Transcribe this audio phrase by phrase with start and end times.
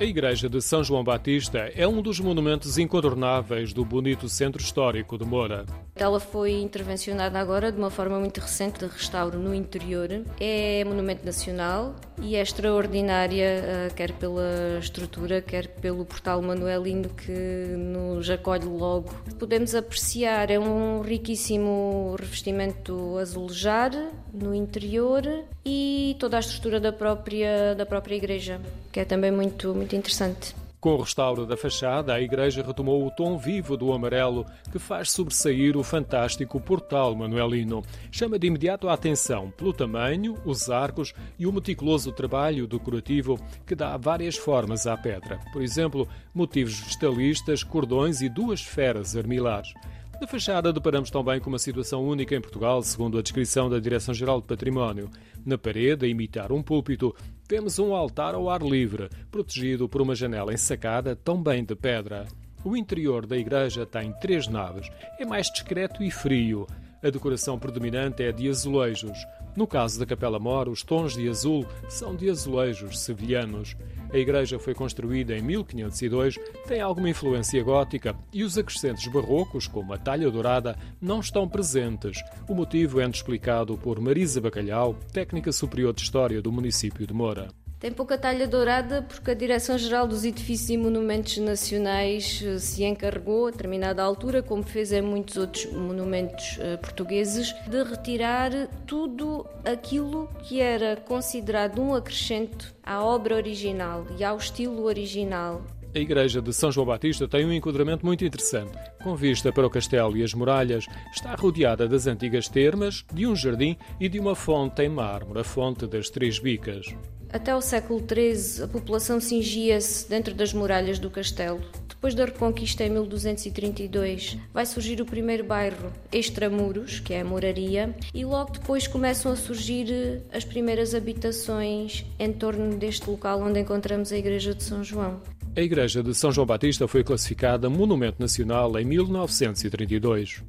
[0.00, 5.18] A Igreja de São João Batista é um dos monumentos incontornáveis do bonito centro histórico
[5.18, 5.66] de Moura.
[6.00, 10.08] Ela foi intervencionada agora de uma forma muito recente de restauro no interior.
[10.40, 17.30] É monumento nacional e é extraordinária, eh, quer pela estrutura, quer pelo portal manuelino que
[17.76, 19.14] nos acolhe logo.
[19.38, 23.92] Podemos apreciar, é um riquíssimo revestimento azulejar
[24.32, 25.22] no interior
[25.66, 28.58] e toda a estrutura da própria, da própria igreja,
[28.90, 30.54] que é também muito, muito interessante.
[30.80, 35.10] Com o restauro da fachada, a igreja retomou o tom vivo do amarelo que faz
[35.10, 37.82] sobressair o fantástico portal manuelino.
[38.10, 43.74] Chama de imediato a atenção pelo tamanho, os arcos e o meticuloso trabalho decorativo que
[43.74, 45.38] dá várias formas à pedra.
[45.52, 49.74] Por exemplo, motivos vegetalistas, cordões e duas esferas armilares.
[50.18, 54.40] Na fachada deparamos também com uma situação única em Portugal, segundo a descrição da Direção-Geral
[54.40, 55.10] de Património.
[55.44, 57.14] Na parede, a imitar um púlpito,
[57.50, 62.28] temos um altar ao ar livre, protegido por uma janela ensacada, também de pedra.
[62.64, 64.88] O interior da igreja tem três naves.
[65.18, 66.64] É mais discreto e frio.
[67.02, 69.26] A decoração predominante é de azulejos.
[69.56, 73.74] No caso da Capela Mor, os tons de azul são de azulejos sevilhanos.
[74.12, 79.92] A igreja foi construída em 1502, tem alguma influência gótica e os acrescentos barrocos, como
[79.92, 82.22] a talha dourada, não estão presentes.
[82.48, 87.48] O motivo é explicado por Marisa Bacalhau, técnica superior de História do município de Moura.
[87.80, 93.46] Tem pouca talha dourada porque a Direção-Geral dos Edifícios e Monumentos Nacionais eh, se encarregou,
[93.46, 98.50] a determinada altura, como fez em muitos outros monumentos uh, portugueses, de retirar
[98.86, 105.62] tudo aquilo que era considerado um acrescento à obra original e ao estilo original.
[105.92, 108.78] A igreja de São João Batista tem um enquadramento muito interessante.
[109.02, 113.34] Com vista para o castelo e as muralhas, está rodeada das antigas termas, de um
[113.34, 116.94] jardim e de uma fonte em mármore, a Fonte das Três Bicas.
[117.32, 121.60] Até o século XIII, a população cingia-se dentro das muralhas do castelo.
[121.88, 127.94] Depois da Reconquista, em 1232, vai surgir o primeiro bairro extramuros, que é a moraria,
[128.14, 133.58] e logo depois começam a surgir eh, as primeiras habitações em torno deste local onde
[133.58, 135.20] encontramos a Igreja de São João.
[135.60, 140.42] A Igreja de São João Batista foi classificada Monumento Nacional em 1932.